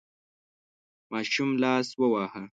ماشوم 1.11 1.49
لاس 1.61 1.87
وواهه. 1.99 2.43